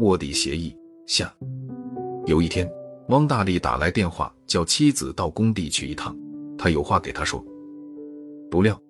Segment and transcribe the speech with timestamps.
[0.00, 1.32] 卧底协议下，
[2.26, 2.70] 有一天，
[3.08, 6.16] 汪大力打来电话，叫妻子到工地去一趟，
[6.58, 7.44] 他有话给他说。
[8.50, 8.80] 不料，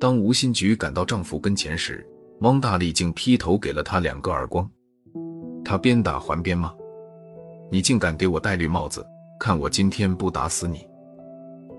[0.00, 2.06] 当吴新菊赶到丈夫跟前时，
[2.40, 4.68] 汪大力竟劈头给了他两个耳光。
[5.64, 6.74] 他边打还边骂
[7.70, 9.04] ：“你竟敢给我戴绿帽子！
[9.38, 10.86] 看我今天不打死你！”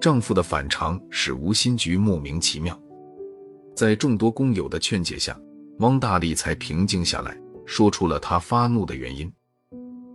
[0.02, 2.80] 丈夫的反常使吴新菊莫名其妙。
[3.76, 5.38] 在众多工友的劝解下，
[5.80, 7.36] 汪大力才平静下来。
[7.66, 9.32] 说出了他发怒的原因，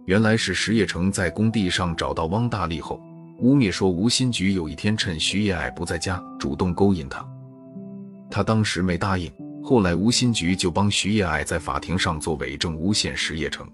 [0.07, 3.01] 原来是石业成在工地上找到汪大力后，
[3.41, 7.27] 污蔑说吴新菊有一天趁徐业爱不在家，主动勾引他。
[8.31, 9.29] 他当时没答应，
[9.65, 13.69] 后来吴新菊就帮徐业爱在法庭上做伪证，诬陷石业成。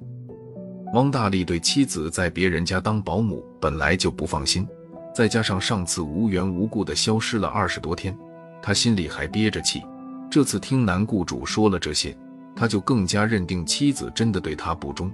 [0.95, 4.67] 汪大力对妻子在别人家当保姆本来就不放心，
[5.15, 8.17] 再加上上次无缘无故的消失了二十多天，
[8.63, 9.83] 他心里还憋着气。
[10.31, 12.17] 这次听男雇主说了这些。
[12.59, 15.13] 他就更加认定妻子真的对他不忠。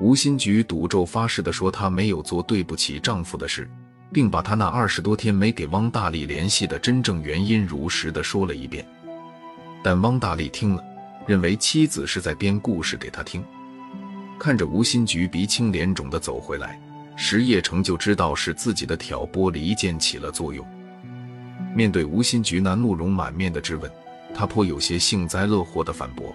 [0.00, 3.68] 吴新菊赌咒发誓的说，她没有做对不起丈夫的事，
[4.10, 8.82] 并把她那二十多天没给汪大力联系的真正原因如实的说了一遍。
[9.82, 10.82] 但汪大力听了，
[11.26, 13.44] 认为妻子是在编故事给他听。
[14.38, 16.80] 看着吴新菊鼻青脸肿的走回来，
[17.14, 20.66] 石业成就知道是自己的挑拨离间起了作用。
[21.74, 23.90] 面对吴新菊那怒容满面的质问。
[24.34, 26.34] 他颇有些幸灾乐祸的反驳，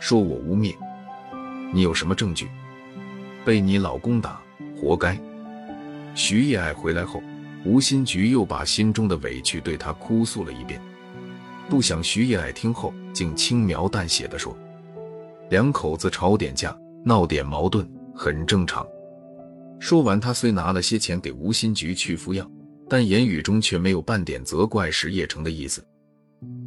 [0.00, 0.74] 说我污蔑
[1.72, 2.48] 你有什么证据？
[3.44, 4.40] 被你老公打，
[4.76, 5.18] 活该。
[6.14, 7.22] 徐叶爱回来后，
[7.64, 10.80] 吴新菊又把心中的委屈对他哭诉了一遍。
[11.68, 14.56] 不想徐叶爱听后，竟轻描淡写的说
[15.50, 18.86] ：“两口子吵点架，闹点矛盾，很正常。”
[19.80, 22.48] 说完，他虽拿了些钱给吴新菊去服药，
[22.88, 25.84] 但言语中却没有半点责怪石叶成的意思。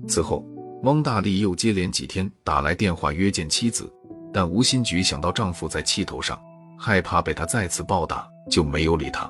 [0.08, 0.46] 此后，
[0.84, 3.92] 汪大力又接连几天打来电话约见妻子，
[4.34, 6.40] 但吴新菊想到丈夫在气头上，
[6.78, 9.30] 害怕被他再次暴打，就没有理他。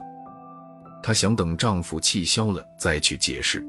[1.02, 3.66] 她想等丈夫气消了再去解释。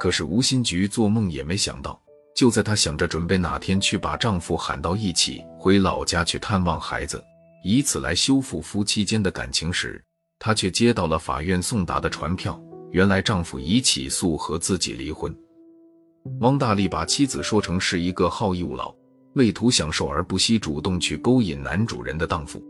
[0.00, 2.00] 可是吴新菊做梦也没想到，
[2.34, 7.22] 就在她想着准备哪天去把丈夫喊到一起回老家去探望孩子，
[7.62, 10.02] 以此来修复夫妻间的感情时，
[10.38, 12.60] 她却接到了法院送达的传票。
[12.90, 15.34] 原来丈夫已起诉和自己离婚。
[16.40, 18.94] 汪大力把妻子说成是一个好逸恶劳、
[19.34, 22.62] 为图享受而不惜主动去勾引男主人的荡妇。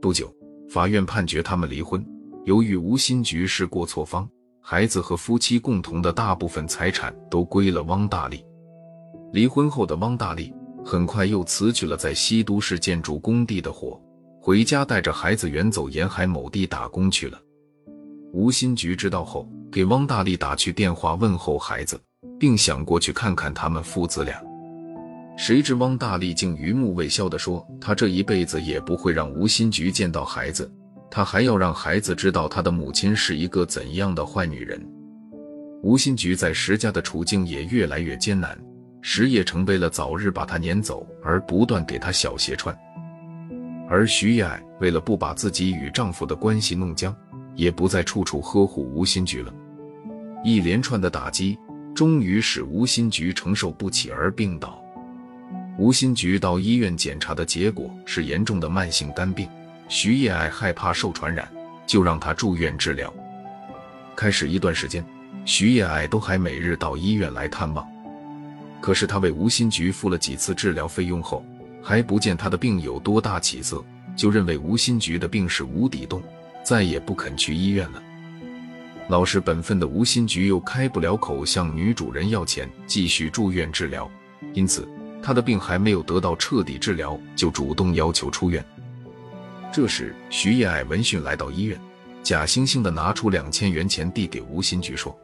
[0.00, 0.30] 不久，
[0.68, 2.04] 法院判决他们离婚。
[2.44, 4.28] 由于吴新菊是过错方，
[4.60, 8.44] 孩子和夫妻共同的大部分财产都归了汪大力。
[9.32, 10.52] 离婚后的汪大力
[10.84, 13.98] 很快又辞去了在西都市建筑工地的活，
[14.38, 17.40] 回家带着孩子远走沿海某地打工去了。
[18.34, 21.98] 吴新菊知道后，给汪大力打去电话问候孩子。
[22.38, 24.40] 并想过去看看他们父子俩，
[25.36, 30.70] 谁知汪大力竟余目未消地说：“他这一辈子也不会让吴新菊见到孩子，
[31.10, 34.80] 他还要让孩子知道他的母亲是一个怎样的坏女人。”
[35.82, 38.58] 吴新菊在石家的处境也越来越艰难，
[39.02, 42.76] 石业成为了早日把她撵走而不断给她小鞋穿，
[43.88, 47.14] 而徐叶爱为了不把自己与丈夫的关系弄僵，
[47.54, 49.52] 也不再处处呵护吴新菊了。
[50.42, 51.56] 一连串的打击。
[51.96, 54.78] 终于使吴新菊承受不起而病倒。
[55.78, 59.48] 吴新菊到医院检查的结果是严重的慢性肝病。
[59.88, 61.48] 徐叶爱害怕受传染，
[61.86, 63.10] 就让她住院治疗。
[64.14, 65.02] 开始一段时间，
[65.46, 67.86] 徐叶爱都还每日到医院来探望。
[68.78, 71.42] 可是他为吴新菊付了几次治疗费用后，
[71.82, 73.82] 还不见她的病有多大起色，
[74.14, 76.22] 就认为吴新菊的病是无底洞，
[76.62, 78.02] 再也不肯去医院了。
[79.08, 84.10] 老实本分的吴新菊又开不了口向女主人要钱继续住院治疗，
[84.52, 84.88] 因此
[85.22, 88.64] 她的病还没有得到彻底治疗，就主动要求出院。
[89.72, 91.80] 这时，徐叶爱闻讯来到医院，
[92.22, 95.16] 假惺惺的拿出两千元钱递给吴新菊，说：“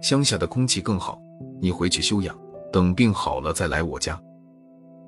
[0.00, 1.20] 乡下的空气更好，
[1.60, 2.34] 你回去休养，
[2.72, 4.18] 等病好了再来我家。”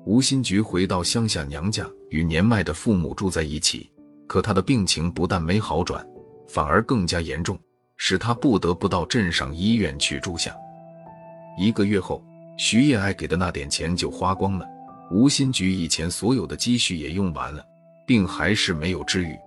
[0.05, 3.89] 吴新菊回到乡下娘家，与年迈的父母住在一起，
[4.27, 6.05] 可她的病情不但没好转，
[6.47, 7.57] 反而更加严重。
[8.01, 10.55] 使他不得不到镇上医院去住下。
[11.59, 12.23] 一个月后，
[12.57, 14.65] 徐叶爱给的那点钱就花光了，
[15.11, 17.63] 吴新菊以前所有的积蓄也用完了，
[18.07, 19.37] 病还是没有治愈。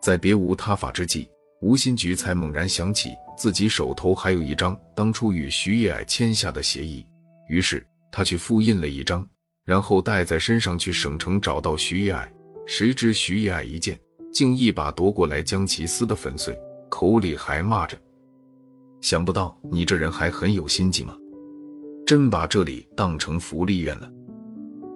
[0.00, 1.28] 在别无他法之际，
[1.60, 7.04] 吴新菊才猛然想起自己手头还有一张当初与徐叶爱签下的协议，
[7.48, 9.28] 于是他去复印了一张，
[9.64, 12.32] 然后带在身上去省城找到徐叶爱。
[12.64, 13.98] 谁知徐叶爱一见，
[14.32, 16.56] 竟一把夺过来将其撕得粉碎。
[16.88, 17.96] 口里还骂着
[19.00, 21.16] ：“想不到你这人还很有心计吗！”
[22.06, 24.10] 真把这里当成福利院了。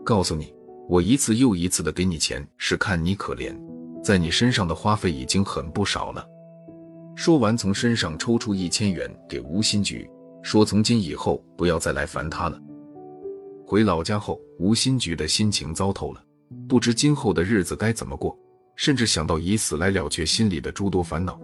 [0.05, 0.55] 告诉你，
[0.89, 3.55] 我一次又一次的给你钱，是看你可怜，
[4.03, 6.25] 在你身上的花费已经很不少了。
[7.17, 10.09] 说完，从身上抽出一千元给吴新菊，
[10.43, 12.59] 说：“从今以后不要再来烦他了。”
[13.67, 16.23] 回老家后，吴新菊的心情糟透了，
[16.69, 18.39] 不知今后的日子该怎么过，
[18.75, 21.39] 甚至想到以死来了却心里的诸多烦恼。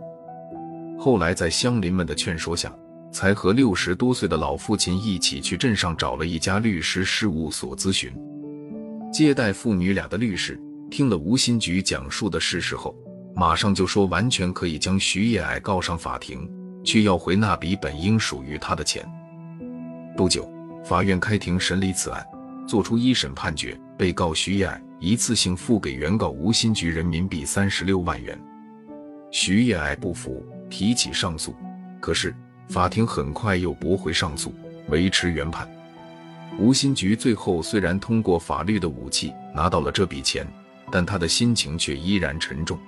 [0.99, 2.73] 后来在乡邻们的劝说下，
[3.13, 8.13] 才和六十多岁的老父亲一起去镇上找了一家律师事务所咨询。
[9.13, 10.61] 接待父女俩的律师
[10.91, 12.95] 听了吴新菊讲述的事实后，
[13.35, 16.51] 马上就说完全可以将徐叶矮告上法庭，
[16.83, 19.07] 去要回那笔本应属于他的钱。
[20.17, 20.51] 不久，
[20.85, 22.27] 法院开庭审理此案，
[22.67, 28.39] 作出一审判决，被告徐叶矮一次性付给原告吴新菊人民币三十六万元。
[29.31, 30.45] 徐叶矮不服。
[30.69, 31.55] 提起上诉，
[32.01, 32.35] 可是
[32.69, 34.55] 法庭很快又驳回上诉，
[34.89, 35.69] 维持原判。
[36.59, 40.47] 吴新菊最后虽然通过法律的武器拿到了这笔钱，
[40.91, 42.79] 但他的心情却依然沉重。